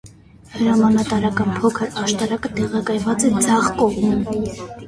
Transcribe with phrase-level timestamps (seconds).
[0.53, 4.29] Հրամանատարական փոքր աշտարակը տեղակայված է ձախ կողմում։